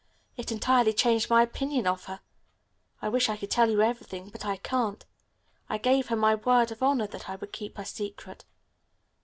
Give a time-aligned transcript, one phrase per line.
[0.35, 2.21] It entirely changed my opinion of her.
[3.03, 5.05] I wish I could tell you everything, but I can't.
[5.69, 8.43] I gave her my word of honor that I would keep her secret.